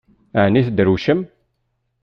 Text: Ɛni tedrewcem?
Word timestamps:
Ɛni 0.45 0.61
tedrewcem? 0.67 1.19